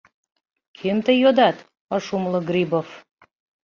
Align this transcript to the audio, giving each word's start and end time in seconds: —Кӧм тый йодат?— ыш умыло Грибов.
—Кӧм 0.77 0.97
тый 1.05 1.17
йодат?— 1.23 1.57
ыш 1.95 2.05
умыло 2.15 2.39
Грибов. 2.49 2.87